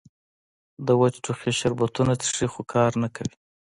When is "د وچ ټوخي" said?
0.85-1.51